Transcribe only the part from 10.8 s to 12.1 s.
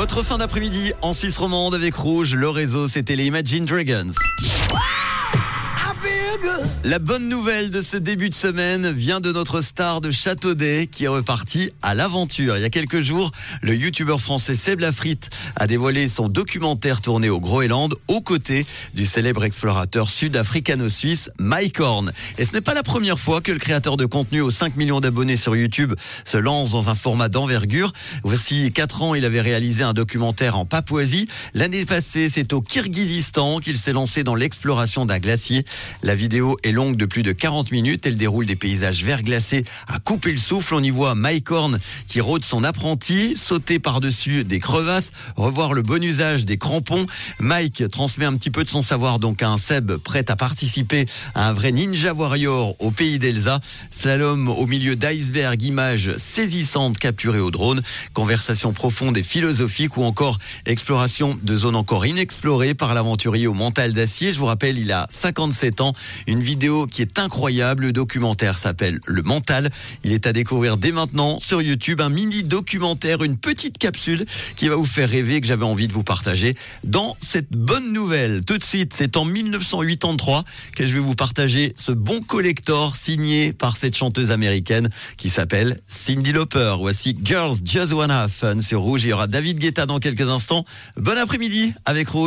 qui est reparti à